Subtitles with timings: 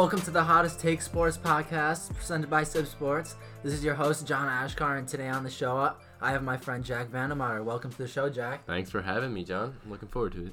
[0.00, 3.36] Welcome to the Hottest Take Sports podcast presented by CIBB Sports.
[3.62, 5.92] This is your host, John Achkar, and today on the show,
[6.22, 7.62] I have my friend Jack Vandemeyer.
[7.62, 8.64] Welcome to the show, Jack.
[8.64, 9.76] Thanks for having me, John.
[9.84, 10.52] I'm looking forward to it.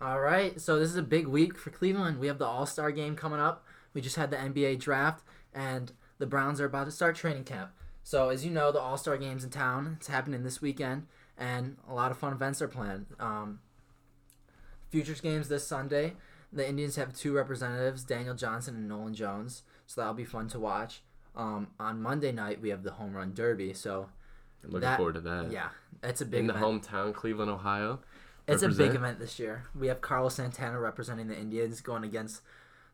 [0.00, 2.18] All right, so this is a big week for Cleveland.
[2.18, 3.64] We have the All Star game coming up.
[3.94, 5.22] We just had the NBA draft,
[5.54, 7.70] and the Browns are about to start training camp.
[8.02, 9.98] So, as you know, the All Star game's in town.
[9.98, 11.06] It's happening this weekend,
[11.38, 13.06] and a lot of fun events are planned.
[13.20, 13.60] Um,
[14.90, 16.14] futures games this Sunday.
[16.52, 20.58] The Indians have two representatives, Daniel Johnson and Nolan Jones, so that'll be fun to
[20.58, 21.02] watch.
[21.36, 24.08] Um, on Monday night, we have the Home Run Derby, so
[24.64, 25.50] I'm looking That- forward to that.
[25.52, 25.68] yeah,
[26.02, 26.82] it's a big In the event.
[26.84, 28.00] hometown, Cleveland, Ohio.
[28.46, 29.64] It's a big event this year.
[29.74, 32.40] We have Carlos Santana representing the Indians going against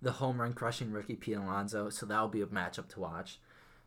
[0.03, 3.39] the home run crushing rookie Pete Alonso, so that'll be a matchup to watch.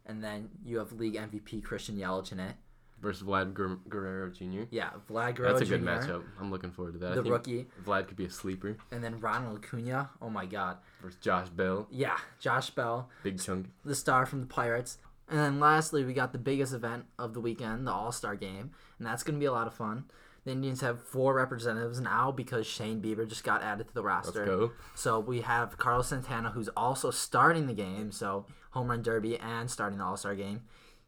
[0.06, 2.56] And then you have league MVP Christian Yelich in it.
[3.02, 4.64] Versus Vlad Guer- Guerrero Jr.
[4.72, 6.24] Yeah, Vlad Guerrero That's a good Jr., matchup.
[6.40, 7.12] I'm looking forward to that.
[7.12, 10.10] I the think rookie, Vlad could be a sleeper and then Ronald Acuna.
[10.22, 10.78] Oh my God.
[11.02, 11.88] versus Josh Bell.
[11.92, 13.68] Yeah, Josh Bell, Big chunk.
[13.86, 14.98] the star from the Pirates.
[15.30, 18.72] And then lastly, we got the biggest event of the weekend, the All Star game,
[18.98, 20.06] and that's going to be a lot of fun.
[20.46, 24.46] The Indians have four representatives now because Shane Bieber just got added to the roster.
[24.46, 24.72] Let's go.
[24.96, 29.70] So we have Carlos Santana, who's also starting the game, so home run derby and
[29.70, 30.62] starting the All Star game.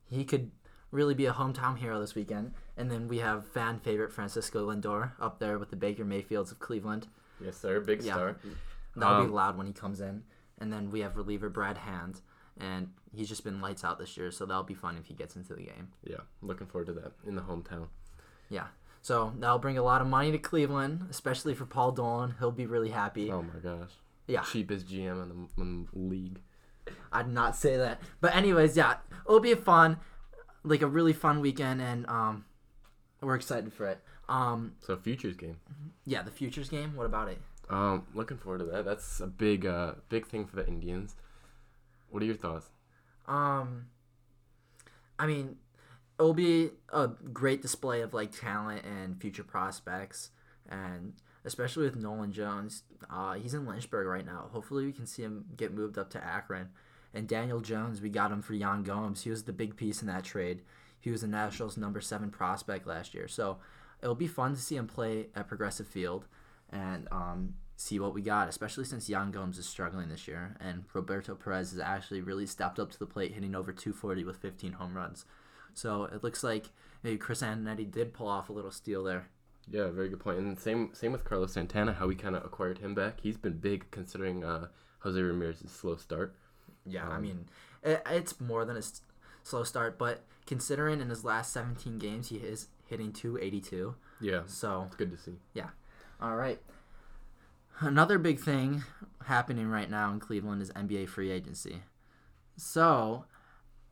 [0.09, 0.51] He could
[0.91, 2.53] really be a hometown hero this weekend.
[2.77, 6.59] And then we have fan favorite Francisco Lindor up there with the Baker Mayfields of
[6.59, 7.07] Cleveland.
[7.43, 7.79] Yes, sir.
[7.79, 8.13] Big Yeah.
[8.13, 8.37] star.
[8.95, 10.23] That'll be Um, loud when he comes in.
[10.57, 12.21] And then we have reliever Brad Hand,
[12.57, 15.35] and he's just been lights out this year, so that'll be fun if he gets
[15.37, 15.89] into the game.
[16.03, 17.87] Yeah, looking forward to that in the hometown.
[18.49, 18.67] Yeah.
[19.01, 22.35] So that'll bring a lot of money to Cleveland, especially for Paul Dolan.
[22.39, 23.31] He'll be really happy.
[23.31, 23.91] Oh my gosh.
[24.27, 24.41] Yeah.
[24.41, 26.41] Cheapest GM in the, in the league.
[27.13, 28.01] I'd not say that.
[28.19, 29.97] But anyways, yeah, it'll be fun,
[30.63, 32.45] like a really fun weekend, and um,
[33.21, 33.99] we're excited for it.
[34.27, 35.57] Um, So futures game.
[36.05, 36.95] yeah, the futures game.
[36.95, 37.39] What about it?
[37.69, 38.85] Um, looking forward to that.
[38.85, 41.15] That's a big, uh, big thing for the Indians.
[42.09, 42.67] What are your thoughts?
[43.27, 43.87] Um,
[45.19, 45.57] I mean,
[46.19, 50.31] it'll be a great display of like talent and future prospects,
[50.67, 51.13] and
[51.45, 52.83] especially with Nolan Jones.
[53.09, 54.49] Uh, he's in Lynchburg right now.
[54.51, 56.69] Hopefully, we can see him get moved up to Akron.
[57.13, 59.23] And Daniel Jones, we got him for Yan Gomes.
[59.23, 60.61] He was the big piece in that trade.
[60.99, 63.27] He was the Nationals' number seven prospect last year.
[63.27, 63.57] So
[64.01, 66.27] it'll be fun to see him play at Progressive Field
[66.71, 70.55] and um, see what we got, especially since Yan Gomes is struggling this year.
[70.59, 74.37] And Roberto Perez has actually really stepped up to the plate, hitting over 240 with
[74.37, 75.25] 15 home runs.
[75.73, 76.69] So it looks like
[77.03, 79.27] maybe Chris Antonetti did pull off a little steal there.
[79.71, 80.39] Yeah, very good point.
[80.39, 83.19] And same same with Carlos Santana, how we kind of acquired him back.
[83.21, 84.67] He's been big considering uh,
[84.99, 86.35] Jose Ramirez's slow start.
[86.85, 87.45] Yeah, I Um, mean,
[87.83, 89.01] it, it's more than a s-
[89.43, 93.95] slow start, but considering in his last 17 games he is hitting 282.
[94.21, 95.35] Yeah, So it's good to see.
[95.53, 95.69] Yeah.
[96.21, 96.59] All right.
[97.79, 98.83] Another big thing
[99.25, 101.83] happening right now in Cleveland is NBA free agency.
[102.57, 103.23] So,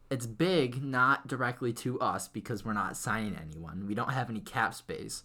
[0.09, 3.86] it's big not directly to us because we're not signing anyone.
[3.88, 5.24] We don't have any cap space.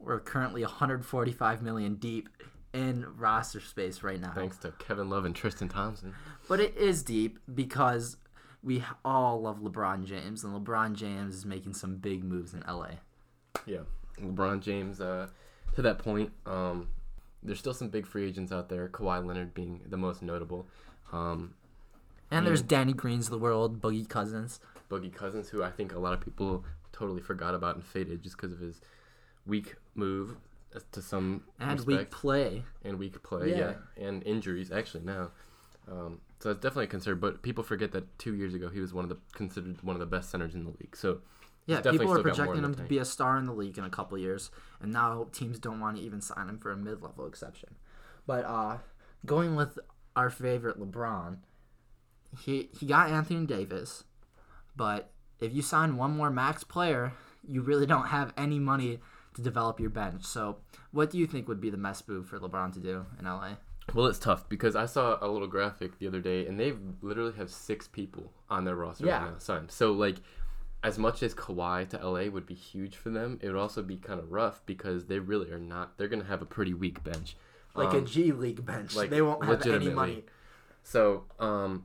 [0.00, 2.28] We're currently 145 million deep
[2.72, 4.32] in roster space right now.
[4.34, 6.14] Thanks to Kevin Love and Tristan Thompson.
[6.48, 8.16] But it is deep because
[8.62, 12.90] we all love LeBron James and LeBron James is making some big moves in LA.
[13.66, 13.80] Yeah,
[14.20, 15.00] LeBron James.
[15.00, 15.28] Uh,
[15.74, 16.88] to that point, um,
[17.42, 18.88] there's still some big free agents out there.
[18.88, 20.66] Kawhi Leonard being the most notable.
[21.12, 21.54] Um,
[22.30, 24.60] And there's Danny Greens of the world, Boogie Cousins.
[24.90, 28.36] Boogie Cousins, who I think a lot of people totally forgot about and faded just
[28.36, 28.80] because of his
[29.46, 30.36] weak move
[30.92, 32.64] to some And weak play.
[32.84, 33.74] and weak play, Yeah.
[33.98, 35.30] yeah, and injuries actually now.
[35.90, 37.18] Um, so it's definitely a concern.
[37.18, 40.00] But people forget that two years ago he was one of the considered one of
[40.00, 40.96] the best centers in the league.
[40.96, 41.20] So
[41.66, 43.78] Yeah, people are still got more projecting him to be a star in the league
[43.78, 44.50] in a couple years,
[44.80, 47.74] and now teams don't want to even sign him for a mid-level exception.
[48.26, 48.78] But uh,
[49.26, 49.78] going with
[50.16, 51.38] our favorite LeBron,
[52.44, 54.04] he he got Anthony Davis,
[54.76, 55.10] but
[55.40, 57.12] if you sign one more max player,
[57.46, 59.00] you really don't have any money
[59.34, 60.24] to develop your bench.
[60.24, 60.56] So,
[60.92, 63.52] what do you think would be the best move for LeBron to do in LA?
[63.94, 67.32] well, it's tough because I saw a little graphic the other day, and they literally
[67.36, 69.22] have six people on their roster Yeah.
[69.22, 69.70] right now signed.
[69.70, 70.16] So like.
[70.82, 73.98] As much as Kawhi to LA would be huge for them, it would also be
[73.98, 75.98] kind of rough because they really are not.
[75.98, 77.36] They're gonna have a pretty weak bench.
[77.74, 80.24] Like a Um, G League bench, like, they won't have any money.
[80.82, 81.84] So, um,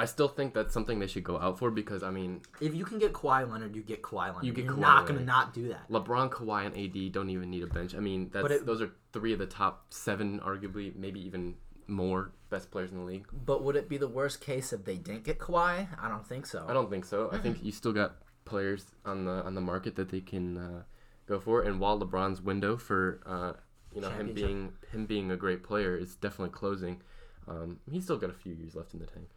[0.00, 2.84] I still think that's something they should go out for because I mean, If you
[2.84, 4.44] can get Kawhi Leonard, you get Kawhi Leonard.
[4.44, 5.26] You get You're Kawhi not gonna Leonard.
[5.26, 5.88] not do that.
[5.90, 7.94] LeBron, Kawhi, and AD don't even need a bench.
[7.94, 11.56] I mean, that's it- those are three of the top seven, arguably maybe even
[11.86, 13.26] more best players in the league.
[13.32, 15.86] But would it be the worst case if they didn't get Kawhi?
[16.00, 16.64] I don't think so.
[16.68, 17.28] I don't think so.
[17.32, 20.82] I think you still got players on the on the market that they can uh,
[21.26, 21.62] go for.
[21.62, 23.52] And while LeBron's window for uh,
[23.94, 24.46] you know him Championship.
[24.46, 27.02] being him being a great player is definitely closing,
[27.48, 29.28] Um, he's still got a few years left in the tank.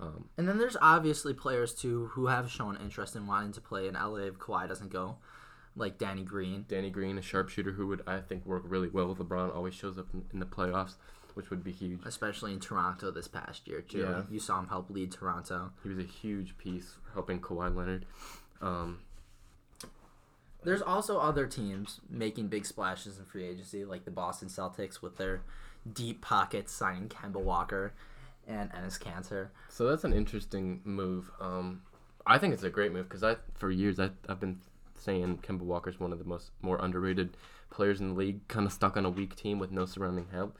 [0.00, 3.86] Um, And then there's obviously players too who have shown interest in wanting to play
[3.86, 5.16] in LA if Kawhi doesn't go,
[5.76, 6.64] like Danny Green.
[6.68, 9.98] Danny Green, a sharpshooter who would I think work really well with LeBron, always shows
[9.98, 10.94] up in, in the playoffs,
[11.34, 12.00] which would be huge.
[12.04, 13.98] especially in Toronto this past year too.
[14.00, 14.22] Yeah.
[14.30, 15.72] You saw him help lead Toronto.
[15.82, 18.06] He was a huge piece helping Kawhi Leonard.
[18.60, 19.00] Um,
[20.64, 25.16] There's also other teams making big splashes in free agency, like the Boston Celtics with
[25.16, 25.42] their
[25.92, 27.92] deep pockets signing Kemba Walker
[28.46, 29.48] and Enes Kanter.
[29.68, 31.30] so that's an interesting move.
[31.40, 31.82] Um,
[32.26, 34.60] I think it's a great move because I for years I, I've been
[34.94, 37.36] saying Kemba Walker's one of the most more underrated
[37.70, 40.58] players in the league, kind of stuck on a weak team with no surrounding help.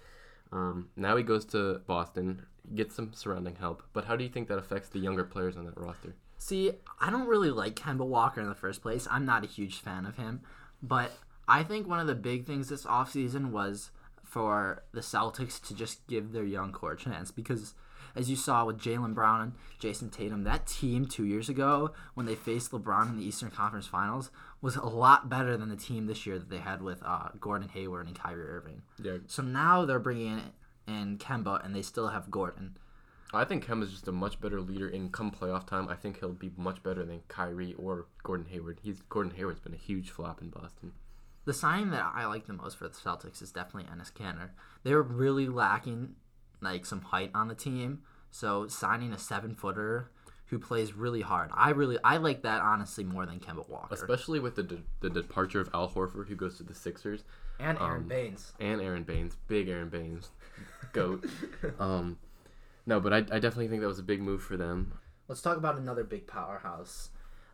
[0.51, 2.43] Um, now he goes to Boston,
[2.75, 3.83] gets some surrounding help.
[3.93, 6.15] But how do you think that affects the younger players on that roster?
[6.39, 9.07] See, I don't really like Kemba Walker in the first place.
[9.11, 10.41] I'm not a huge fan of him.
[10.83, 11.13] But
[11.47, 13.91] I think one of the big things this offseason was
[14.33, 17.75] for the Celtics to just give their young core a chance because
[18.17, 22.25] as you saw with Jaylen Brown and Jayson Tatum, that team two years ago when
[22.25, 24.31] they faced LeBron in the Eastern Conference Finals
[24.63, 27.69] was a lot better than the team this year that they had with uh, Gordon
[27.69, 28.81] Hayward and Kyrie Irving.
[29.03, 30.41] Yeah, So now they're bringing
[30.87, 32.79] in, in Kemba and they still have Gordon.
[33.35, 35.89] I think Kemba's just a much better leader in come playoff time.
[35.89, 38.81] I think he'll be much better than Kyrie or Gordon Hayward.
[38.83, 40.93] He's Gordon Hayward's been a huge flop in Boston.
[41.45, 44.51] The signing that I like the most for the Celtics is definitely Enes Kanter.
[44.85, 46.15] They were really lacking
[46.61, 50.11] like some height on the team, so signing a seven footer
[50.47, 51.51] who plays really hard.
[51.55, 55.11] I really I like that honestly more than Kemba Walker Especially with the de- the
[55.11, 57.25] departure of Al Horford, who goes to the Sixers,
[57.59, 58.53] and Aron um, Baynes.
[58.61, 60.31] and Aron Baynes, big Aron Baynes,
[60.93, 61.25] goat.
[61.81, 62.19] um,
[62.87, 64.93] no, but I, I definitely think that was a big move for them.
[65.27, 67.09] Let's talk about another big powerhouse.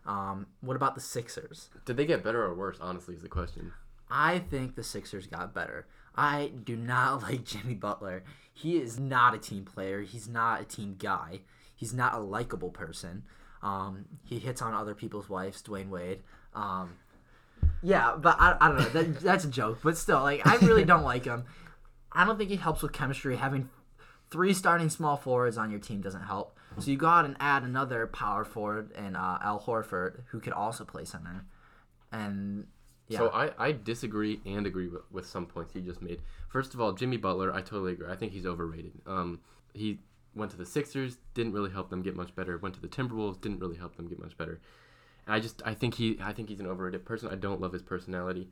[0.09, 1.69] Um, what about the Sixers?
[1.85, 2.79] Did they get better or worse?
[2.81, 3.73] Honestly, is the question.
[4.11, 5.87] I think the Sixers got better.
[6.17, 8.25] I do not like Jimmy Butler.
[8.53, 10.01] He is not a team player.
[10.01, 11.41] He's not a team guy.
[11.77, 13.25] He's not a likable person.
[13.63, 16.23] Um, he hits on other people's wives, Dwyane Wade.
[16.55, 16.97] Um,
[17.83, 18.89] yeah, but I, I don't know.
[18.89, 19.81] That, that's a joke.
[19.83, 21.45] But still, like I really don't like him.
[22.11, 23.37] I don't think he helps with chemistry.
[23.37, 23.69] Having
[24.31, 26.58] three starting small forwards on your team doesn't help.
[26.81, 30.53] So you go out and add another power forward and uh, Al Horford, who could
[30.53, 31.45] also play center.
[32.13, 32.67] And
[33.09, 36.21] yeah, So I, I disagree and agree with, with some points he just made.
[36.49, 38.11] First of all, Jimmy Butler, I totally agree.
[38.11, 38.93] I think he's overrated.
[39.07, 39.41] Um,
[39.73, 39.99] he
[40.35, 42.59] went to the Sixers, didn't really help them get much better.
[42.59, 44.61] Went to the Timberwolves, didn't really help them get much better.
[45.27, 47.29] And I just I think he I think he's an overrated person.
[47.31, 48.49] I don't love his personality.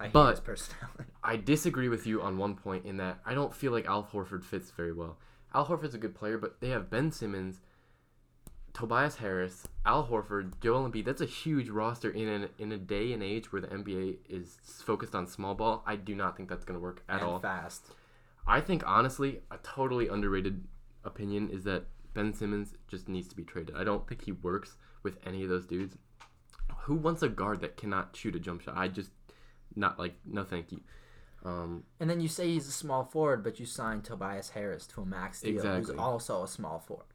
[0.00, 1.04] I hate but- his personality.
[1.24, 4.44] I disagree with you on one point in that I don't feel like Al Horford
[4.44, 5.18] fits very well.
[5.54, 7.60] Al Horford's a good player, but they have Ben Simmons,
[8.76, 11.06] Tobias Harris, Al Horford, Joel Embiid.
[11.06, 14.58] That's a huge roster in an, in a day and age where the NBA is
[14.84, 15.82] focused on small ball.
[15.86, 17.38] I do not think that's going to work at and all.
[17.38, 17.86] fast.
[18.46, 20.64] I think honestly, a totally underrated
[21.04, 23.74] opinion is that Ben Simmons just needs to be traded.
[23.74, 25.96] I don't think he works with any of those dudes.
[26.80, 28.76] Who wants a guard that cannot shoot a jump shot?
[28.76, 29.10] I just
[29.74, 30.82] not like no thank you.
[31.46, 35.00] Um, And then you say he's a small forward, but you signed Tobias Harris to
[35.00, 35.80] a max deal, Exactly.
[35.80, 37.06] who's also a small forward.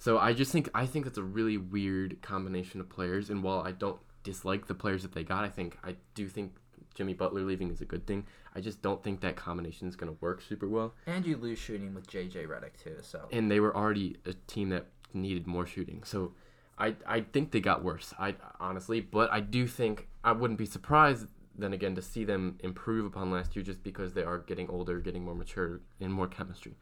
[0.00, 3.28] So I just think I think that's a really weird combination of players.
[3.28, 6.54] And while I don't dislike the players that they got, I think I do think
[6.94, 8.24] Jimmy Butler leaving is a good thing.
[8.54, 10.94] I just don't think that combination is going to work super well.
[11.06, 12.96] And you lose shooting with JJ Redick too.
[13.02, 16.02] So And they were already a team that needed more shooting.
[16.04, 16.32] So
[16.78, 18.14] I I think they got worse.
[18.18, 21.26] I honestly, but I do think I wouldn't be surprised
[21.58, 24.98] then again to see them improve upon last year just because they are getting older,
[24.98, 26.74] getting more mature, and more chemistry.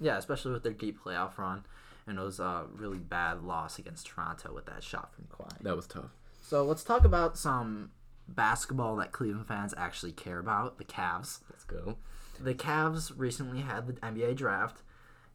[0.00, 1.64] yeah, especially with their deep playoff run
[2.06, 5.58] and it was a really bad loss against Toronto with that shot from Kawhi.
[5.62, 6.10] That was tough.
[6.40, 7.90] So let's talk about some
[8.28, 11.40] basketball that Cleveland fans actually care about: the Cavs.
[11.50, 11.96] Let's go.
[12.40, 14.82] The Cavs recently had the NBA draft.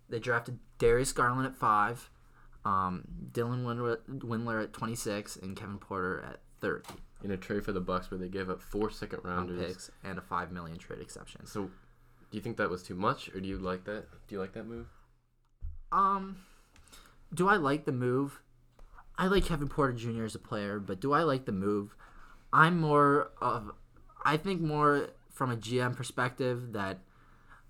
[0.09, 2.09] They drafted Darius Garland at five,
[2.65, 6.93] um, Dylan Windler, at twenty six, and Kevin Porter at thirty.
[7.23, 9.67] In a trade for the Bucks where they gave up four second round rounders.
[9.67, 11.45] picks and a five million trade exception.
[11.45, 14.05] So, do you think that was too much, or do you like that?
[14.27, 14.87] Do you like that move?
[15.91, 16.37] Um,
[17.33, 18.41] do I like the move?
[19.17, 20.25] I like Kevin Porter Jr.
[20.25, 21.95] as a player, but do I like the move?
[22.51, 23.71] I'm more of,
[24.25, 26.99] I think more from a GM perspective that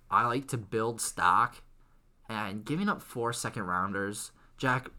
[0.10, 1.62] I like to build stock,
[2.30, 4.90] and giving up four second rounders, Jack.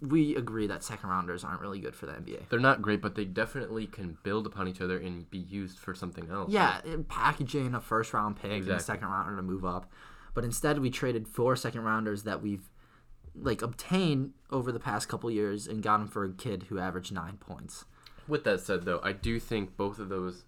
[0.00, 2.48] We agree that second rounders aren't really good for the NBA.
[2.48, 5.94] They're not great, but they definitely can build upon each other and be used for
[5.94, 6.52] something else.
[6.52, 9.90] Yeah, packaging a first round pick and a second rounder to move up.
[10.32, 12.68] But instead, we traded four second rounders that we've
[13.34, 17.12] like obtained over the past couple years and got him for a kid who averaged
[17.12, 17.84] nine points.
[18.28, 20.44] With that said, though, I do think both of those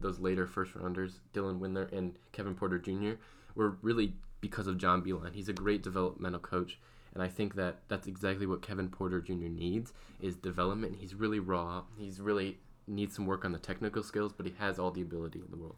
[0.00, 3.12] those later first rounders, Dylan Windler and Kevin Porter Jr.,
[3.54, 5.32] were really because of John Beilein.
[5.34, 6.78] He's a great developmental coach,
[7.14, 9.32] and I think that that's exactly what Kevin Porter Jr.
[9.32, 10.96] needs is development.
[11.00, 11.84] He's really raw.
[11.96, 15.38] He's really needs some work on the technical skills, but he has all the ability
[15.38, 15.76] in the world.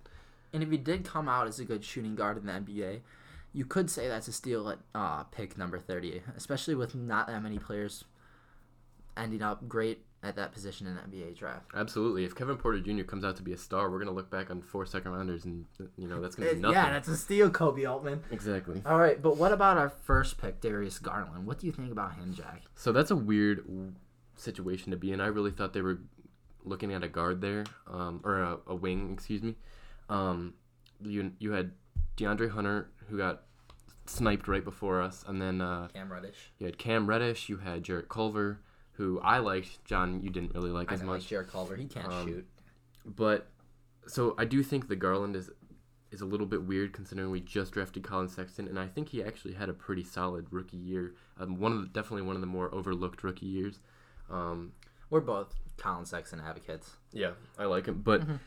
[0.52, 3.00] And if he did come out as a good shooting guard in the NBA,
[3.56, 7.42] you could say that's a steal at uh, pick number 30, especially with not that
[7.42, 8.04] many players
[9.16, 11.70] ending up great at that position in the NBA draft.
[11.74, 12.24] Absolutely.
[12.24, 13.04] If Kevin Porter Jr.
[13.04, 15.64] comes out to be a star, we're gonna look back on four second rounders, and
[15.96, 16.74] you know that's gonna be nothing.
[16.74, 18.22] yeah, that's a steal, Koby Altman.
[18.30, 18.82] exactly.
[18.84, 21.46] All right, but what about our first pick, Darius Garland?
[21.46, 22.60] What do you think about him, Jack?
[22.74, 23.64] So that's a weird
[24.34, 25.20] situation to be in.
[25.22, 26.00] I really thought they were
[26.62, 29.54] looking at a guard there, um, or a, a wing, excuse me.
[30.10, 30.52] Um,
[31.00, 31.72] you you had
[32.16, 33.42] DeAndre Hunter who got
[34.06, 36.52] sniped right before us, and then uh, Cam Reddish.
[36.58, 38.60] you had Cam Reddish, you had Jarrett Culver,
[38.92, 39.84] who I liked.
[39.84, 41.76] John, you didn't really like I as don't much, like Jarrett Culver.
[41.76, 42.46] He can't Um, shoot.
[43.04, 43.48] but
[44.06, 45.50] so I do think the Garland is
[46.12, 49.22] is a little bit weird considering we just drafted Collin Sexton, and I think he
[49.22, 51.14] actually had a pretty solid rookie year.
[51.38, 53.80] Um, one of the, definitely one of the more overlooked rookie years.
[54.30, 54.72] Um,
[55.10, 56.92] We're both Collin Sexton advocates.
[57.12, 58.02] Yeah, I like him.
[58.02, 58.38] But Mhm.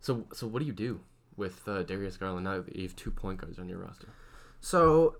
[0.00, 1.00] so so what do you do
[1.38, 4.08] with uh, Darius Garland now that you have two point guards on your roster?
[4.60, 5.16] So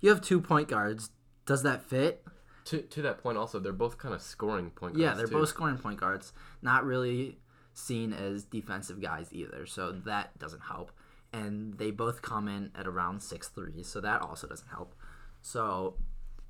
[0.00, 1.10] you have two point guards.
[1.44, 2.24] Does that fit?
[2.66, 5.02] To to that point, also they're both kind of scoring point guards.
[5.02, 5.34] Yeah, they're too.
[5.34, 6.32] both scoring point guards.
[6.62, 7.38] Not really
[7.74, 10.92] seen as defensive guys either, so that doesn't help.
[11.32, 14.94] And they both come in at around six three, so that also doesn't help.
[15.42, 15.96] So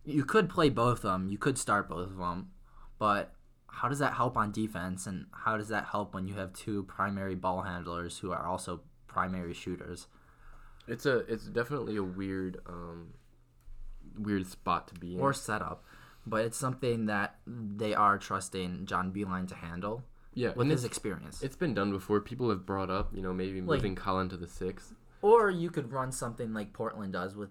[0.05, 1.29] you could play both of them.
[1.29, 2.51] You could start both of them,
[2.99, 3.33] but
[3.71, 5.07] how does that help on defense?
[5.07, 8.81] And how does that help when you have two primary ball handlers who are also
[9.07, 10.07] primary shooters?
[10.87, 13.15] It's a it's definitely a weird um
[14.19, 15.21] weird spot to be in.
[15.21, 15.85] or setup,
[16.27, 20.03] but it's something that they are trusting John Beilein to handle
[20.35, 21.43] yeah, with his experience.
[21.43, 22.21] it's been done before.
[22.21, 24.95] People have brought up, you know, maybe Like- moving Collin to the six.
[25.21, 27.51] Or you could run something like Portland does with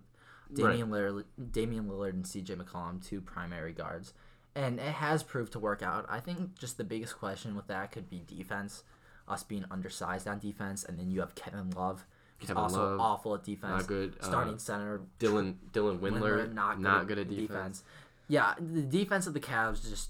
[0.49, 0.55] Right.
[0.71, 4.13] Damian Lillard, Damian Lillard and CJ McCollum, two primary guards,
[4.57, 6.07] and it has proved to work out.
[6.09, 8.83] I think just the biggest question with that could be defense,
[9.27, 12.05] us being undersized on defense, and then you have Kevin Love,
[12.39, 14.15] who's Kevin also Love, awful at defense, Not good.
[14.23, 17.83] starting Uh, center, Dylan Dylan Windler, Windler, not not, good, good, at at defense.
[18.27, 20.09] Yeah, the defense of the Cavs just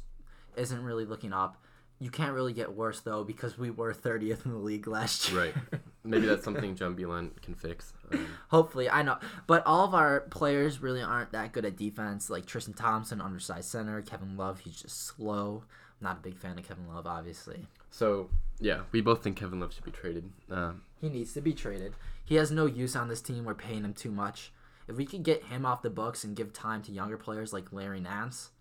[0.55, 1.61] isn't really looking up.
[1.99, 5.41] You can't really get worse though because we were 30th in the league last year.
[5.41, 5.53] Right.
[6.03, 7.91] Maybe that's something John Beilein can fix.
[8.13, 12.29] Um, Hopefully, I know, but all of our players really aren't that good at defense.
[12.29, 14.01] Like Tristan Thompson, undersized center.
[14.01, 15.63] Kevin Love, he's just slow.
[15.99, 17.67] I'm not a big fan of Kevin Love, obviously.
[17.89, 20.29] so yeah, we both think Kevin Love should be traded.
[20.49, 21.93] Um, He needs to be traded.
[22.23, 23.45] He has no use on this team.
[23.45, 24.51] We're paying him too much.
[24.87, 27.73] If we could get him off the books and give time to younger players like
[27.73, 28.51] Larry Nance,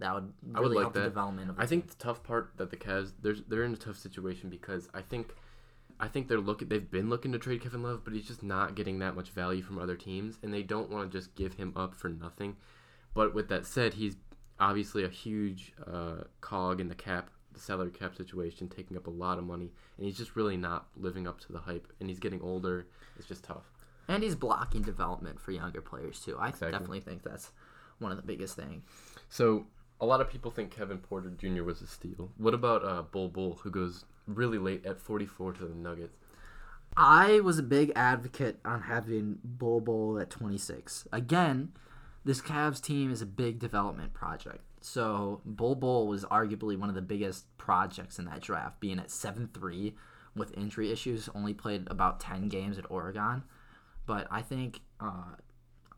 [0.00, 1.80] that would I would really like help the development of the I team.
[1.82, 5.02] think the tough part that the Cavs there's they're in a tough situation because I
[5.02, 5.34] think
[6.00, 8.74] I think they're looking they've been looking to trade Kevin Love, but he's just not
[8.76, 11.72] getting that much value from other teams, and they don't want to just give him
[11.74, 12.56] up for nothing.
[13.14, 14.16] But with that said, he's
[14.60, 19.10] obviously a huge uh, cog in the cap, the salary cap situation, taking up a
[19.10, 21.92] lot of money, and he's just really not living up to the hype.
[21.98, 22.86] And he's getting older.
[23.18, 23.72] It's just tough.
[24.06, 26.36] And he's blocking development for younger players too.
[26.38, 26.70] I Exactly.
[26.70, 27.50] definitely think that's
[27.98, 28.84] one of the biggest things.
[29.28, 29.66] So
[30.00, 31.62] a lot of people think Kevin Porter Jr.
[31.62, 32.30] was a steal.
[32.36, 36.16] What about uh, Bol Bol, who goes really late at 44 to the Nuggets?
[36.96, 41.06] I was a big advocate on having Bol Bol at 26.
[41.12, 41.72] Again,
[42.24, 44.60] this Cavs team is a big development project.
[44.80, 49.08] So Bol Bol was arguably one of the biggest projects in that draft, being at
[49.08, 49.94] 7-3
[50.34, 51.28] with injury issues.
[51.34, 53.42] Only played about 10 games at Oregon,
[54.06, 55.34] but I think uh,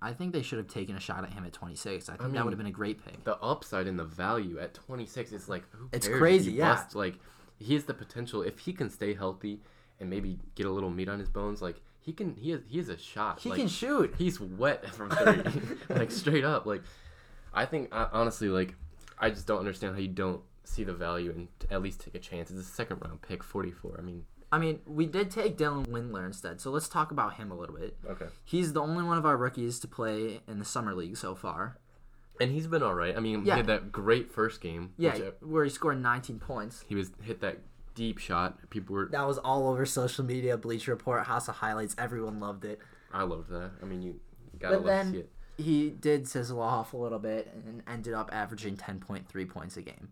[0.03, 2.09] I think they should have taken a shot at him at 26.
[2.09, 3.23] I think that mean, would have been a great pick.
[3.25, 6.75] The upside and the value at 26 is like, who It's crazy, yeah.
[6.75, 6.95] busts?
[6.95, 7.17] Like,
[7.59, 9.61] he has the potential if he can stay healthy
[9.99, 11.61] and maybe get a little meat on his bones.
[11.61, 12.35] Like, he can.
[12.37, 12.61] He has.
[12.67, 13.41] He has a shot.
[13.41, 14.15] He like, can shoot.
[14.17, 15.43] He's wet from three,
[15.91, 16.65] like straight up.
[16.65, 16.83] Like,
[17.53, 18.75] I think honestly, like,
[19.19, 22.19] I just don't understand how you don't see the value and at least take a
[22.19, 22.51] chance.
[22.51, 23.97] It's a second round pick, 44.
[23.99, 27.51] I mean, I mean, we did take Dylan Windler instead, so let's talk about him
[27.51, 27.97] a little bit.
[28.09, 28.27] okay.
[28.45, 31.79] He's the only one of our rookies to play in the summer league so far.
[32.41, 33.17] And he's been all right.
[33.17, 33.55] I mean, Yeah.
[33.55, 34.93] he had that great first game.
[34.97, 36.85] Yeah, which, uh, where he scored 19 points.
[36.89, 37.59] he was hit that
[37.95, 38.71] deep shot.
[38.71, 39.07] People were.
[39.13, 41.95] That was all over social media, Bleacher Report, House of Highlights.
[41.99, 42.81] Everyone loved it.
[43.13, 43.73] I loved that.
[43.83, 44.21] I mean, you
[44.59, 45.31] gotta But love to then see it.
[45.59, 50.09] he did sizzle off a little bit and ended up averaging 10.3 points a game.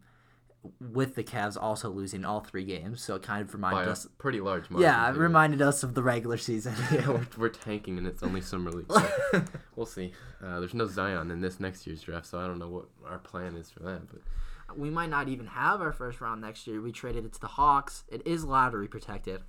[0.81, 3.93] With the Cavs also losing all three games, so it kind of By reminded a
[3.93, 4.07] us.
[4.19, 4.89] pretty large margin.
[4.89, 5.21] Yeah, it too.
[5.21, 6.75] reminded us of the regular season.
[6.93, 8.91] yeah, we're, we're tanking and it's only summer league.
[8.93, 9.45] So
[9.77, 10.13] we'll see.
[10.45, 13.19] Uh, there's no Zion in this next year's draft, so I don't know what our
[13.19, 14.09] plan is for that.
[14.09, 16.81] But we might not even have our first round next year.
[16.83, 18.03] We traded it to the Hawks.
[18.09, 19.43] It is lottery protected,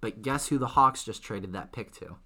[0.00, 2.16] but guess who the Hawks just traded that pick to?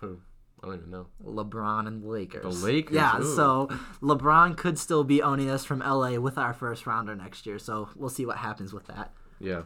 [0.00, 0.20] who?
[0.62, 1.06] I don't even know.
[1.24, 2.42] LeBron and the Lakers.
[2.60, 3.34] The Lakers, Yeah, ooh.
[3.36, 3.68] so
[4.00, 7.58] LeBron could still be owning us from LA with our first rounder next year.
[7.58, 9.12] So we'll see what happens with that.
[9.40, 9.62] Yeah,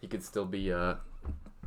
[0.00, 0.94] he could still be uh,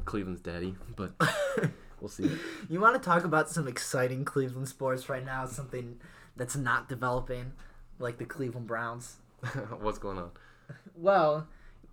[0.04, 1.14] Cleveland's daddy, but
[2.02, 2.30] we'll see.
[2.70, 5.46] You want to talk about some exciting Cleveland sports right now?
[5.46, 6.02] Something
[6.36, 7.54] that's not developing,
[8.00, 9.16] like the Cleveland Browns.
[9.80, 10.32] What's going on?
[10.96, 11.48] Well,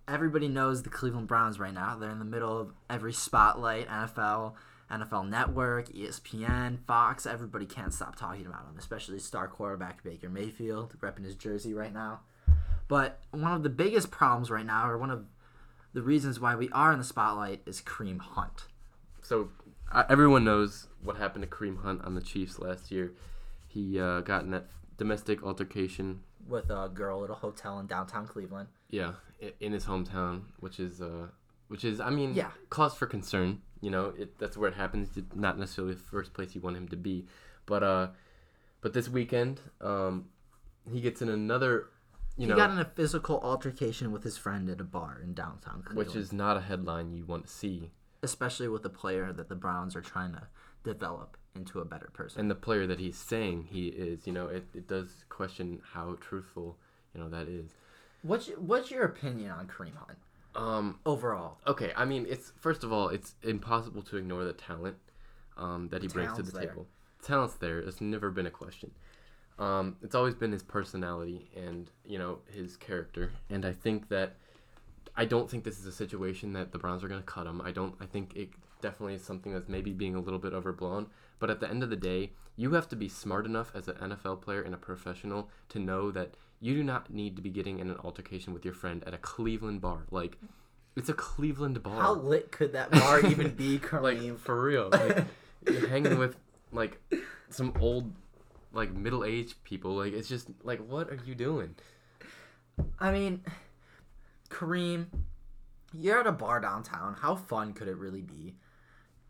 [0.09, 1.95] everybody knows the Cleveland Browns right now.
[1.95, 4.53] They're in the middle of every spotlight NFL,
[4.91, 7.25] NFL Network, ESPN, Fox.
[7.25, 11.93] Everybody can't stop talking about him, especially star quarterback Baker Mayfield, repping his jersey right
[11.93, 12.21] now.
[12.87, 15.25] But one of the biggest problems right now, or one of
[15.93, 18.65] the reasons why we are in the spotlight, is Kareem Hunt.
[19.21, 19.49] So
[19.91, 23.13] uh, everyone knows what happened to Kareem Hunt on the Chiefs last year.
[23.67, 24.65] He uh, got in that
[24.97, 26.21] domestic altercation.
[26.47, 28.69] With a girl at a hotel in downtown Cleveland.
[28.89, 29.13] Yeah,
[29.59, 31.27] in his hometown, which is uh,
[31.69, 32.51] which is I mean, Yeah.
[32.69, 33.61] cause for concern.
[33.81, 35.15] You know, it, that's where it happens.
[35.15, 37.25] It's not necessarily the first place you want him to be,
[37.65, 38.07] but uh,
[38.81, 40.25] but this weekend, um,
[40.91, 41.85] he gets in another,
[42.35, 45.33] you he know, got in a physical altercation with his friend at a bar in
[45.33, 45.97] downtown Cleveland.
[45.97, 47.91] which is not a headline you want to see.
[48.21, 50.43] especially with a player that the Browns are trying to
[50.83, 52.41] develop into a better person.
[52.41, 56.17] and the player that he's saying he is, you know, it, it does question how
[56.19, 56.77] truthful,
[57.13, 57.71] you know, that is.
[58.23, 60.17] What's your, what's your opinion on Kareem Hunt
[60.55, 61.57] Um, overall?
[61.67, 64.97] okay, I mean, it's first of all, it's impossible to ignore the talent
[65.57, 66.69] um, that he brings to Talent's the there.
[66.69, 66.87] table.
[67.23, 67.79] Talent's there.
[67.79, 68.91] It's never been a question.
[69.59, 74.37] Um, it's always been his personality and you know his character, and I think that
[75.15, 77.61] I don't think this is a situation that the Browns are going to cut him.
[77.61, 77.95] I don't.
[77.99, 78.49] I think it
[78.81, 81.07] definitely is something that's maybe being a little bit overblown.
[81.39, 83.95] But at the end of the day, you have to be smart enough as an
[83.95, 87.79] NFL player and a professional to know that you do not need to be getting
[87.79, 90.05] in an altercation with your friend at a Cleveland bar.
[90.11, 90.37] Like,
[90.95, 92.01] it's a Cleveland bar.
[92.01, 94.39] How lit could that bar even be, like Kareem?
[94.39, 94.89] for real.
[94.91, 95.25] Like,
[95.67, 96.35] you're hanging with
[96.71, 97.01] like
[97.49, 98.11] some old,
[98.73, 99.95] like middle aged people.
[99.95, 101.75] Like it's just like, what are you doing?
[102.99, 103.43] I mean,
[104.49, 105.07] Kareem,
[105.93, 107.15] you're at a bar downtown.
[107.19, 108.55] How fun could it really be?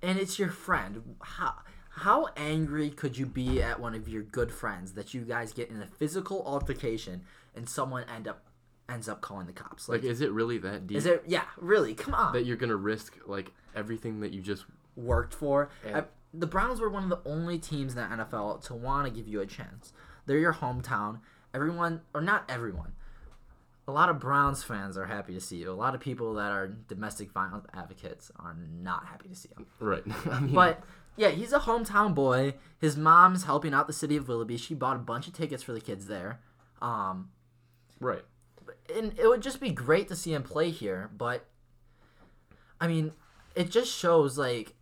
[0.02, 1.16] And it's your friend.
[1.22, 1.56] How
[2.00, 5.70] how angry could you be at one of your good friends that you guys get
[5.70, 7.22] in a physical altercation
[7.56, 8.44] and someone end up
[8.90, 9.88] ends up calling the cops?
[9.90, 11.24] Like, is it really that deep Is it?
[11.28, 11.94] Yeah, really.
[11.94, 12.34] Come on.
[12.34, 14.66] that you're gonna risk like everything that you just?
[14.96, 15.70] worked for.
[15.94, 19.14] I- the Browns were one of the only teams in the NFL to want to
[19.14, 19.94] give you a chance.
[20.26, 21.22] They're your hometown.
[21.54, 22.92] Everyone, or not everyone,
[23.88, 25.72] a lot of Browns fans are happy to see you.
[25.72, 29.66] A lot of people that are domestic violence advocates are not happy to see you.
[29.80, 30.04] Right.
[30.32, 30.84] I mean, But
[31.20, 32.54] yeah, he's a hometown boy.
[32.80, 34.56] His mom's helping out the city of Willoughby.
[34.56, 36.40] She bought a bunch of tickets for the kids there.
[36.82, 37.30] Um,
[38.00, 38.24] right.
[38.96, 41.10] and it would just be great to see him play here.
[41.18, 41.46] But
[42.80, 43.12] I mean,
[43.54, 44.76] it just shows like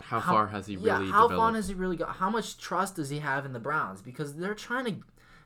[0.00, 1.34] How, how- far has he really yeah, how developed?
[1.36, 2.16] far has he really got?
[2.16, 4.00] How much trust does he have in the Browns?
[4.00, 4.94] Because they're trying to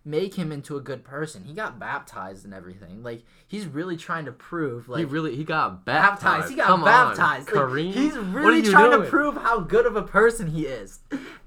[0.07, 1.45] make him into a good person.
[1.45, 3.03] He got baptized and everything.
[3.03, 6.23] Like he's really trying to prove like he really he got baptized.
[6.23, 6.51] baptized.
[6.51, 7.51] He got Come baptized.
[7.51, 7.93] On, Like, Kareem.
[7.93, 11.01] he's really trying to prove how good of a person he is,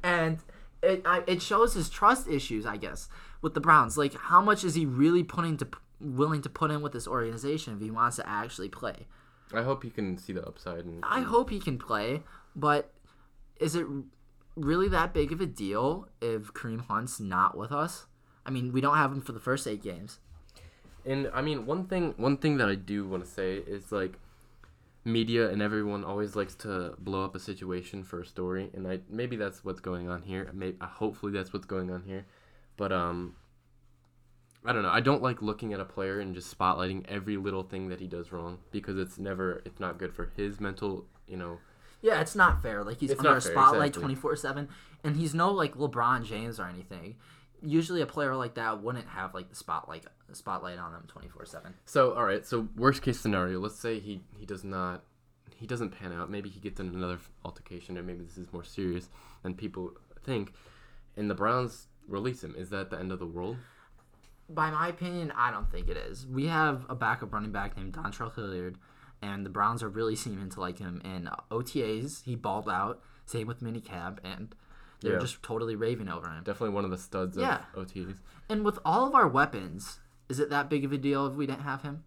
[0.04, 0.40] and
[0.84, 3.08] it I, it shows his trust issues, I guess,
[3.42, 3.98] with the Browns.
[3.98, 5.68] Like how much is he really putting to
[6.02, 9.08] willing to put in with this organization if he wants to actually play?
[9.54, 10.86] I hope he can see the upside.
[10.86, 12.24] And, I hope he can play,
[12.56, 12.92] but
[13.60, 13.86] is it
[14.56, 18.06] really that big of a deal if Kareem Hunt's not with us?
[18.50, 20.18] I mean, we don't have him for the first eight games.
[21.06, 24.18] And I mean, one thing one thing that I do want to say is like
[25.06, 29.02] media and everyone always likes to blow up a situation for a story, and I
[29.08, 30.50] maybe that's what's going on here.
[30.52, 32.26] Maybe hopefully that's what's going on here,
[32.76, 33.36] but um.
[34.66, 34.90] I don't know.
[34.90, 38.08] I don't like looking at a player and just spotlighting every little thing that he
[38.08, 41.60] does wrong because it's never it's not good for his mental, you know.
[42.02, 42.84] Yeah, it's not fair.
[42.84, 44.68] Like he's It's under a spotlight twenty four seven,
[45.02, 47.16] and he's no like LeBron James or anything.
[47.62, 51.46] Usually, a player like that wouldn't have like the spotlight spotlight on them twenty four
[51.46, 51.74] seven.
[51.86, 52.46] So, all right.
[52.46, 55.04] So, worst case scenario, let's say he he does not
[55.60, 56.32] he doesn't pan out.
[56.32, 59.10] Maybe he gets in another altercation, or maybe this is more serious
[59.44, 59.92] than people
[60.24, 60.54] think,
[61.18, 62.56] and the Browns release him.
[62.58, 63.58] Is that the end of the world?
[64.48, 66.26] By my opinion, I don't think it is.
[66.26, 68.78] We have a backup running back named Dontrell Hilliard,
[69.22, 71.02] and the Browns are really seeming to like him.
[71.04, 73.02] In OTAs, he balled out.
[73.26, 74.56] Same with minicamp, and
[75.02, 75.20] they're Yeah.
[75.20, 76.44] just totally raving over him.
[76.44, 77.62] Definitely one of the studs of Yeah.
[77.76, 78.20] OTs.
[78.50, 81.46] And with all of our weapons, is it that big of a deal if we
[81.46, 82.04] didn't have him?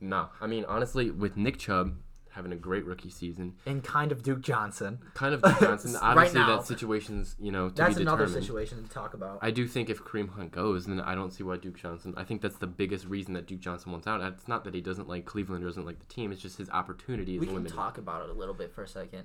[0.00, 1.96] No, I mean honestly, with Nick Chubb
[2.30, 4.98] having a great rookie season, And kind of Duke Johnson.
[5.14, 5.92] kind of Duke Johnson.
[5.94, 6.56] Right obviously, now.
[6.58, 9.38] that situation's you know to That's be another situation to talk about.
[9.40, 12.12] I do think if Kareem Hunt goes, then I don't see why Duke Johnson.
[12.14, 14.20] I think that's the biggest reason that Duke Johnson wants out.
[14.20, 16.30] It's not that he doesn't like Cleveland or doesn't like the team.
[16.30, 18.88] It's just his opportunity is we can talk about it a little bit for a
[18.88, 19.24] second.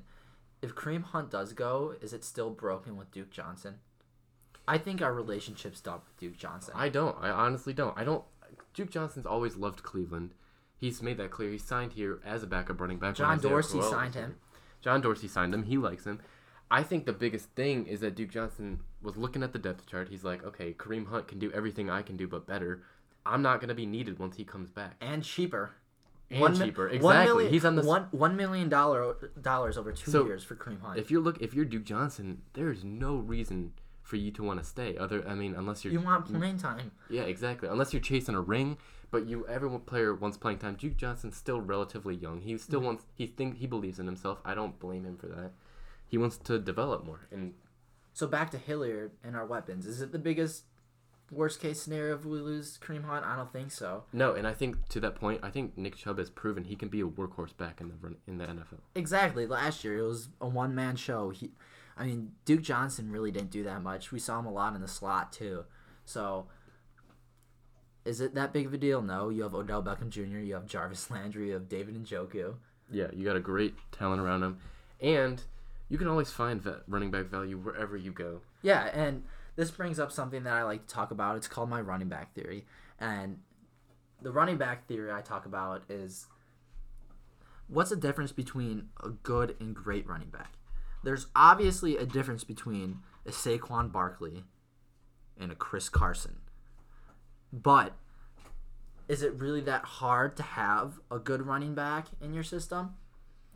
[0.62, 3.76] If Kareem Hunt does go, is it still broken with Duke Johnson?
[4.68, 6.74] I think our relationship's done with Duke Johnson.
[6.78, 7.18] I don't.
[7.20, 7.98] I honestly don't.
[7.98, 8.24] I don't.
[8.74, 10.34] Duke Johnson's always loved Cleveland.
[10.78, 11.52] He's made that clear.
[11.52, 13.16] He signed here as a backup running back.
[13.16, 14.38] John Dorsey Crowell signed him.
[14.82, 15.64] John Dorsey signed him.
[15.64, 16.20] He likes him.
[16.70, 20.10] I think the biggest thing is that Duke Johnson was looking at the depth chart.
[20.10, 22.82] He's like, okay, Kareem Hunt can do everything I can do, but better.
[23.26, 24.96] I'm not gonna be needed once he comes back.
[25.02, 25.72] and cheaper.
[26.32, 27.26] And One cheaper, one exactly.
[27.34, 27.82] million- He's on the.
[27.84, 30.98] one one million dollar dollars over two So, years for Kareem Hunt.
[30.98, 34.66] If you're look, if you're Duke Johnson, there's no reason for you to want to
[34.66, 34.98] stay.
[34.98, 37.68] Other, I mean, unless you're you want playing time, Yeah, exactly.
[37.70, 38.78] Unless you're chasing a ring,
[39.10, 40.76] but you every one player wants playing time.
[40.76, 42.42] Duke Johnson's still relatively young.
[42.42, 42.86] He still Mm-hmm.
[42.88, 44.40] wants he think he believes in himself.
[44.46, 45.52] I don't blame him for that.
[46.08, 47.22] He wants to develop more.
[47.32, 47.54] And
[48.14, 49.86] so back to Hilliard and our weapons.
[49.86, 50.64] Is it the biggest
[51.32, 53.26] worst case scenario if we lose Kareem Hunt?
[53.26, 54.04] I don't think so.
[54.14, 56.90] no, and I think to that point, I think Nick Chubb has proven he can
[56.90, 58.80] be a workhorse back in the run, in the NFL.
[58.96, 59.48] Exactly.
[59.48, 61.30] Last year it was a one man show.
[61.30, 61.52] He,
[61.98, 64.12] I mean, Duke Johnson really didn't do that much.
[64.12, 65.66] We saw him a lot in the slot too.
[66.06, 66.48] So,
[68.06, 69.02] is it that big of a deal?
[69.02, 69.30] No.
[69.30, 70.40] You have Odell Beckham Jr.
[70.40, 71.48] You have Jarvis Landry.
[71.48, 72.56] You have David Njoku.
[72.92, 74.58] Yeah, you got a great talent around him,
[75.00, 75.42] and
[75.88, 78.42] you can always find running back value wherever you go.
[78.62, 79.24] Yeah, and
[79.56, 81.36] this brings up something that I like to talk about.
[81.38, 82.66] It's called my running back theory.
[83.00, 83.40] And
[84.22, 86.28] the running back theory I talk about is
[87.68, 90.54] what's the difference between a good and great running back?
[91.04, 94.44] There's obviously a difference between a Saquon Barkley
[95.40, 96.38] and a Chris Carson.
[97.52, 97.94] But
[99.08, 102.96] is it really that hard to have a good running back in your system?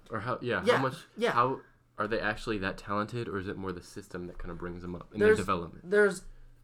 [0.09, 0.39] Or how?
[0.41, 0.95] Yeah, Yeah, how much?
[1.17, 1.31] yeah.
[1.31, 1.59] How
[1.97, 4.81] are they actually that talented, or is it more the system that kind of brings
[4.81, 5.89] them up in There's- their development?
[5.89, 6.23] there's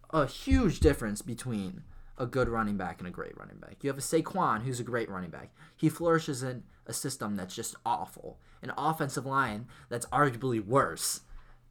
[0.09, 1.83] a huge difference between
[2.17, 3.77] a good running back and a great running back.
[3.81, 5.51] You have a Saquon who's a great running back.
[5.75, 11.21] He flourishes in a system that's just awful, an offensive line that's arguably worse.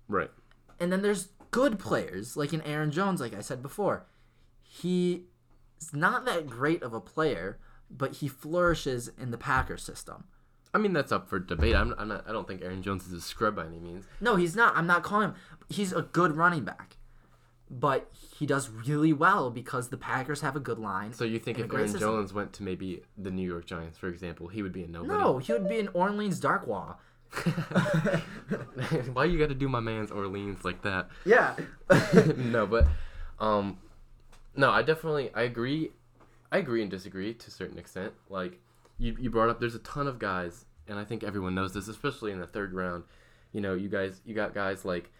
[0.08, 0.30] Right.
[0.80, 4.06] And then there's good players like an Aaron Jones, like I said before.
[4.62, 5.20] He's
[5.92, 7.58] not that great of a player,
[7.90, 10.24] but he flourishes in the Packers system.
[10.72, 11.74] I mean, that's up for debate.
[11.74, 12.24] I'm, I'm not.
[12.28, 14.04] I don't think Aaron Jones is a scrub by any means.
[14.20, 14.76] No, he's not.
[14.76, 15.34] I'm not calling him.
[15.68, 16.96] He's a good running back.
[17.72, 21.12] But he does really well because the Packers have a good line.
[21.12, 22.00] So you think if Aaron system.
[22.00, 25.12] Jones went to maybe the New York Giants, for example, he would be a nobody?
[25.12, 26.96] No, he would be in Orleans Darkwa.
[29.12, 31.10] Why you got to do my man's Orleans like that?
[31.24, 31.54] Yeah.
[32.36, 32.88] no, but
[33.38, 33.78] um,
[34.56, 35.92] no, I definitely I agree.
[36.50, 38.14] I agree and disagree to a certain extent.
[38.28, 38.60] Like
[39.00, 41.88] you, you brought up, there's a ton of guys, and I think everyone knows this,
[41.88, 43.04] especially in the third round.
[43.52, 45.10] You know, you guys, you got guys like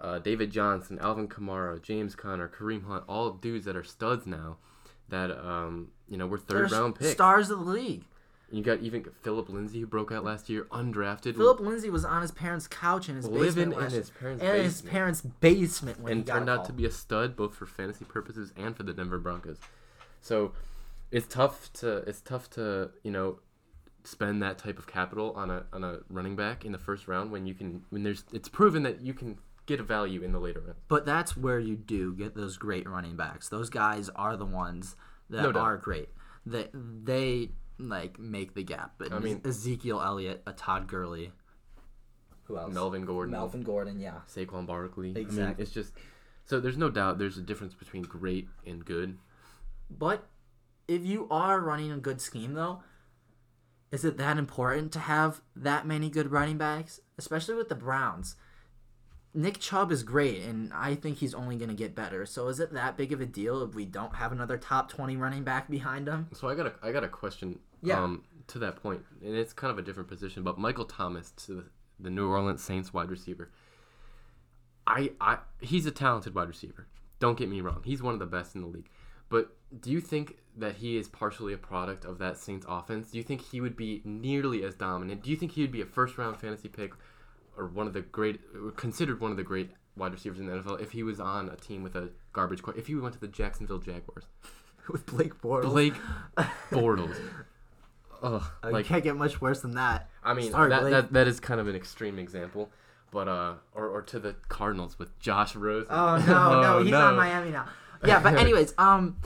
[0.00, 4.56] uh, David Johnson, Alvin Kamara, James Conner, Kareem Hunt, all dudes that are studs now.
[5.10, 7.10] That um, you know, were 3rd round picks.
[7.10, 8.04] Stars of the league.
[8.52, 12.22] You got even Phillip Lindsay who broke out last year, undrafted, Phillip Lindsay was on
[12.22, 13.92] his parents' couch in his living basement.
[13.92, 16.66] in his parents' and his parents' basement when and turned out call.
[16.66, 19.58] to be a stud both for fantasy purposes and for the Denver Broncos.
[20.20, 20.52] So
[21.10, 23.40] it's tough to it's tough to you know
[24.04, 27.30] spend that type of capital on a on a running back in the first round
[27.30, 30.38] when you can when there's it's proven that you can get a value in the
[30.40, 30.78] later round.
[30.88, 33.48] But that's where you do get those great running backs.
[33.48, 34.96] Those guys are the ones
[35.28, 36.08] that No are great.
[36.46, 38.94] That they like make the gap.
[38.98, 41.32] But I mean- Ezekiel Elliott, a Todd Gurley.
[42.44, 42.72] Who else?
[42.74, 44.20] Melvin Gordon, Melvin Gordon, yeah.
[44.28, 45.10] Saquon Barkley.
[45.10, 45.62] I mean, Exactly.
[45.62, 45.92] it's just
[46.46, 49.18] so there's no doubt there's a difference between great and good.
[49.88, 50.26] But
[50.90, 52.82] if you are running a good scheme, though,
[53.92, 58.34] is it that important to have that many good running backs, especially with the Browns?
[59.32, 62.26] Nick Chubb is great, and I think he's only going to get better.
[62.26, 65.16] So is it that big of a deal if we don't have another top twenty
[65.16, 66.26] running back behind him?
[66.32, 68.02] So I got a I got a question Yeah.
[68.02, 71.54] um to that point, and it's kind of a different position, but Michael Thomas to
[71.54, 71.64] the,
[72.00, 73.52] the New Orleans Saints wide receiver.
[74.88, 76.88] I I he's a talented wide receiver.
[77.20, 77.82] Don't get me wrong.
[77.84, 78.88] He's one of the best in the league.
[79.30, 83.10] But do you think that he is partially a product of that Saints offense?
[83.12, 85.22] Do you think he would be nearly as dominant?
[85.22, 86.92] Do you think he would be a first round fantasy pick
[87.56, 88.40] or one of the great
[88.76, 91.56] considered one of the great wide receivers in the NFL if he was on a
[91.56, 92.76] team with a garbage core?
[92.76, 94.24] If he went to the Jacksonville Jaguars?
[94.90, 95.62] with Blake Bortles.
[95.70, 95.94] Blake
[96.70, 97.16] Bortles.
[98.22, 100.08] Ugh, Uh, like can't get much worse than that.
[100.22, 100.92] I mean Sorry, that, Blake.
[100.92, 102.68] that that is kind of an extreme example,
[103.12, 105.86] but uh, or, or to the Cardinals with Josh Rosen.
[105.90, 107.00] Oh no, no, Oh, he's no.
[107.00, 107.66] on Miami now.
[108.04, 109.16] Yeah, but anyways, um,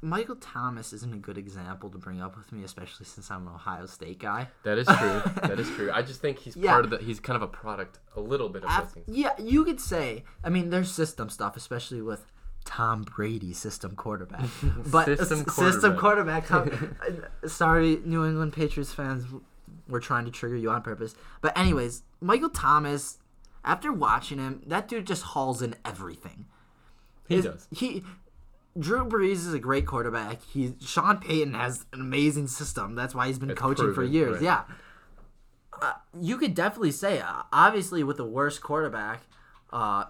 [0.00, 3.54] Michael Thomas isn't a good example to bring up with me, especially since I'm an
[3.54, 4.48] Ohio State guy.
[4.62, 5.22] That is true.
[5.48, 5.90] that is true.
[5.92, 6.70] I just think he's Yeah.
[6.72, 6.98] part of the.
[6.98, 9.06] He's kind of a product, a little bit of Af- things.
[9.08, 10.24] yeah, you could say.
[10.44, 12.30] I mean, there's system stuff, especially with
[12.64, 14.46] Tom Brady, system quarterback.
[14.86, 16.46] But System s- system quarterback.
[16.46, 16.78] quarterback.
[16.78, 16.96] Tom,
[17.44, 19.24] uh, sorry, New England Patriots fans.
[19.88, 21.14] we're trying to trigger you on purpose.
[21.40, 23.18] But anyways, Michael Thomas,
[23.64, 26.44] after watching him, that dude just hauls in everything.
[27.28, 27.68] He His- does.
[27.70, 28.02] He
[28.78, 30.40] Drew Brees is a great quarterback.
[30.42, 32.94] He Sean Payton has an amazing system.
[32.94, 34.34] That's why he's been It's coaching for years.
[34.34, 34.42] right.
[34.42, 34.64] Yeah.
[35.80, 39.22] Uh, you could definitely say, uh, obviously, with the worst quarterback,
[39.72, 40.04] uh,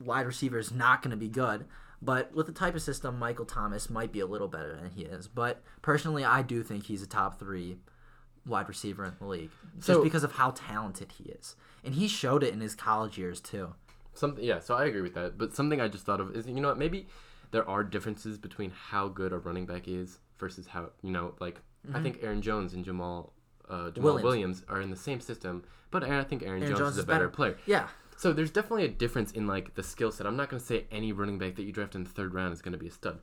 [0.00, 1.66] wide receiver is not going to be good.
[2.00, 5.02] But with the type of system, Michael Thomas might be a little better than he
[5.02, 5.28] is.
[5.28, 7.78] But personally, I do think he's a top three
[8.44, 12.08] wide receiver in the league just So- because of how talented he is, and he
[12.08, 13.74] showed it in his college years too.
[14.14, 14.60] Something, yeah.
[14.60, 15.38] So I agree with that.
[15.38, 16.78] But something I just thought of is, you know what?
[16.78, 17.06] Maybe
[17.50, 21.60] there are differences between how good a running back is versus how, you know, like
[21.94, 23.32] I think Aaron Jones and Jamal,
[23.68, 24.02] uh, Jamal Mm-hmm.
[24.04, 24.22] Williams.
[24.24, 24.64] Williams.
[24.68, 27.56] are in the same system, but I think Aaron, Aaron Jones, is a better, player.
[27.66, 30.26] Yeah, So there's definitely a difference in like the skill set.
[30.26, 32.52] I'm not going to say any running back that you draft in the third round
[32.52, 33.18] is going to be a stud,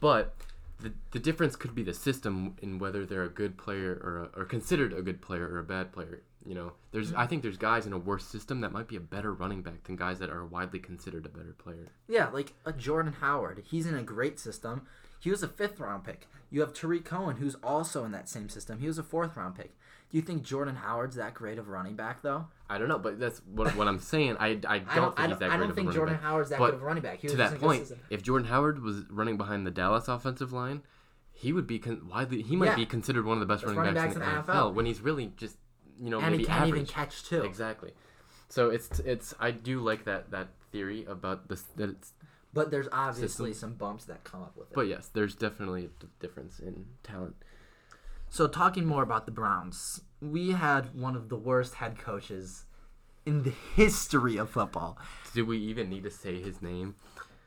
[0.00, 0.34] but
[0.80, 4.40] the, the difference could be the system in whether they're a good player or a,
[4.40, 6.22] or considered a good player or a bad player.
[6.44, 7.20] You know, there's mm-hmm.
[7.20, 9.84] I think there's guys in a worse system that might be a better running back
[9.84, 11.88] than guys that are widely considered a better player.
[12.06, 13.64] Yeah, like a Jordan Howard.
[13.68, 14.86] He's in a great system.
[15.20, 16.28] He was a fifth round pick.
[16.50, 18.78] You have Tarik Cohen, who's also in that same system.
[18.78, 19.76] He was a fourth round pick.
[20.10, 22.46] Do you think Jordan Howard's that great of a running back, though?
[22.70, 24.36] I don't know, but that's what, what I'm saying.
[24.40, 25.18] I, I don't I think don't.
[25.18, 26.22] I he's that I great don't of a think running Jordan back.
[26.22, 27.18] Howard's that But good of a running back.
[27.20, 29.66] He was to just that in a good point, if Jordan Howard was running behind
[29.66, 30.82] the Dallas offensive line,
[31.32, 32.42] he would be con- widely.
[32.42, 32.76] He might Yeah.
[32.76, 35.32] be considered one of the best running, running backs, in the NFL, when he's really
[35.36, 35.56] just
[36.00, 36.90] you know and he maybe can't even average.
[36.92, 37.42] catch too.
[37.42, 37.92] Exactly.
[38.48, 42.12] So it's it's I do like that that theory about this that it's
[42.54, 44.74] But there's obviously some bumps that come up with it.
[44.74, 47.36] but yes, there's definitely a d- difference in talent.
[48.30, 52.64] So talking more about the Browns, we had one of the worst head coaches
[53.26, 54.98] in the history of football.
[55.34, 56.94] Do we even need to say his name?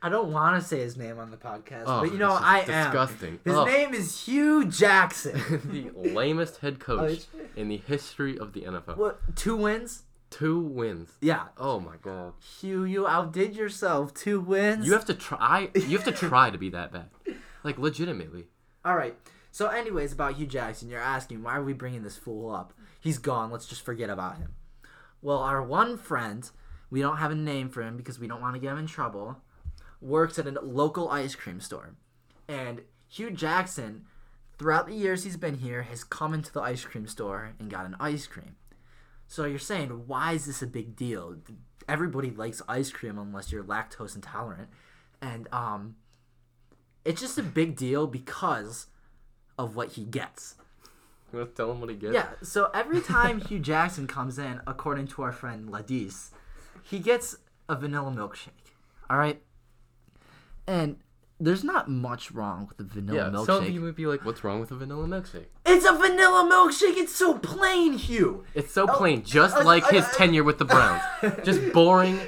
[0.03, 2.61] I don't want to say his name on the podcast, Oh, but you know I
[2.61, 2.73] disgusting.
[2.75, 2.85] am.
[2.91, 3.39] Disgusting.
[3.45, 3.65] His Oh.
[3.65, 5.39] name is Hue Jackson.
[5.65, 8.97] the lamest head oh, coach in the history of the NFL.
[8.97, 9.19] what?
[9.35, 10.03] Two wins?
[10.31, 11.11] Two wins.
[11.21, 11.49] Yeah.
[11.57, 12.33] Oh my god.
[12.61, 14.13] Hue, you outdid yourself.
[14.15, 14.87] Two wins.
[14.87, 15.69] You have to try.
[15.75, 17.09] You have to try to be that bad.
[17.63, 18.45] Like legitimately.
[18.83, 19.15] All right.
[19.51, 22.73] So, anyways, about Hue Jackson, you're asking why are we bringing this fool up?
[23.01, 23.51] He's gone.
[23.51, 24.53] Let's just forget about him.
[25.21, 26.49] Well, our one friend,
[26.89, 28.87] we don't have a name for him because we don't want to get him in
[28.87, 29.41] trouble,
[29.99, 31.95] works at a local ice cream store,
[32.47, 34.05] and Hue Jackson,
[34.57, 37.85] throughout the years he's been here, has come into the ice cream store and got
[37.85, 38.55] an ice cream.
[39.27, 41.35] So you're saying, why is this a big deal?
[41.87, 44.69] Everybody likes ice cream unless you're lactose intolerant,
[45.21, 45.97] and um,
[47.03, 48.87] it's just a big deal because
[49.61, 50.55] of what he gets.
[51.33, 52.13] Let's tell him what he gets.
[52.13, 56.29] Yeah, so every time Hue Jackson comes in, according to our friend Ladis,
[56.83, 57.37] he gets
[57.69, 58.73] a vanilla milkshake.
[59.09, 59.41] All right?
[60.67, 60.97] And
[61.39, 63.37] there's not much wrong with the vanilla milkshake.
[63.39, 63.45] Yeah.
[63.45, 66.47] Some of you would be like, "What's wrong with a vanilla milkshake?" It's a vanilla
[66.51, 66.97] milkshake.
[66.97, 68.43] It's so plain, Hue.
[68.53, 71.01] It's so plain, just uh, like uh, his uh, tenure with the Browns.
[71.43, 72.19] just boring.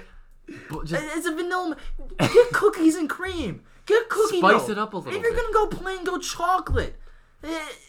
[0.69, 1.77] bo- Just It's a vanilla.
[2.19, 3.63] Get cookies and cream.
[3.85, 4.71] Get cookie Spice dough.
[4.71, 5.41] it up a little If you're bit.
[5.41, 6.97] gonna go plain, go chocolate.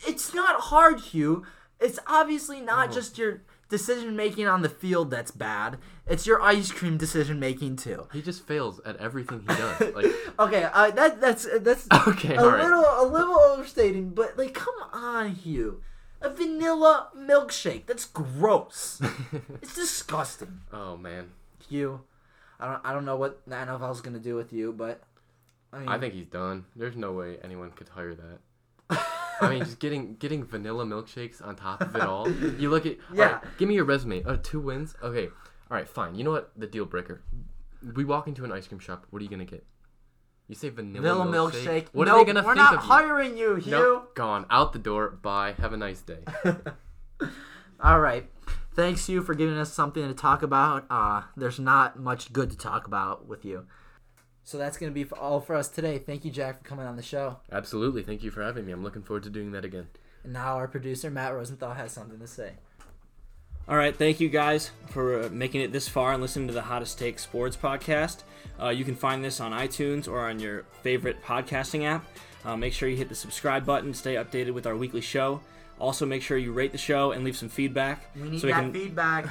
[0.06, 1.44] It's not hard, Hue.
[1.80, 2.92] It's obviously not Oh.
[2.92, 5.78] just your decision making on the field that's bad.
[6.06, 8.06] It's your ice cream decision making too.
[8.12, 9.94] he just fails at everything he does.
[9.94, 10.06] Like,
[10.38, 12.62] Okay, uh, that that's that's okay, a all right.
[12.62, 15.82] little a little overstating, but like, come on, Hue.
[16.20, 17.86] A vanilla milkshake.
[17.86, 19.00] That's gross.
[19.62, 20.60] it's disgusting.
[20.72, 21.30] oh man,
[21.68, 22.00] Hue.
[22.60, 25.02] I don't I don't know what the NFL's gonna do with you, but
[25.72, 26.66] I mean I think he's done.
[26.76, 29.04] There's no way anyone could hire that.
[29.44, 32.28] I mean, just getting getting vanilla milkshakes on top of it all.
[32.58, 33.40] You look at Yeah.
[33.42, 33.50] yeah.
[33.58, 34.22] give me your resume.
[34.24, 34.94] Oh, two wins.
[35.02, 36.14] Okay, all right, fine.
[36.14, 36.50] You know what?
[36.56, 37.22] The deal breaker.
[37.94, 39.06] We walk into an ice cream shop.
[39.10, 39.64] What are you gonna get?
[40.48, 41.64] You say vanilla, vanilla milkshake.
[41.64, 41.86] milkshake.
[41.92, 42.88] What no, are they gonna we're think not of you?
[42.88, 43.70] hiring you, Hue.
[43.72, 45.08] Nope, gone out the door.
[45.10, 45.52] Bye.
[45.58, 46.20] Have a nice day.
[47.80, 48.28] All right.
[48.74, 50.84] Thanks, you for giving us something to talk about.
[50.90, 53.66] Uh, there's not much good to talk about with you.
[54.44, 55.98] So that's going to be all for us today.
[55.98, 57.38] Thank you, Jack, for coming on the show.
[57.50, 58.02] Absolutely.
[58.02, 58.72] Thank you for having me.
[58.72, 59.88] I'm looking forward to doing that again.
[60.22, 62.52] And now our producer, Matt Rosenthal, has something to say.
[63.66, 66.60] All right, thank you guys for uh, making it this far and listening to the
[66.60, 68.22] Hottest Take Sports podcast.
[68.60, 72.04] Uh, you can find this on iTunes or on your favorite podcasting app.
[72.44, 75.40] Uh, make sure you hit the subscribe button to stay updated with our weekly show.
[75.80, 78.14] Also, make sure you rate the show and leave some feedback.
[78.14, 79.28] We need so we that can- feedback.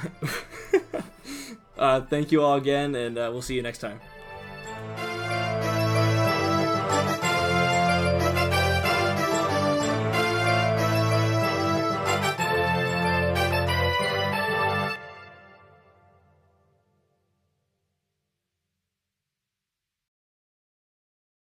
[1.78, 4.00] uh, thank you all again, and uh, we'll see you next time.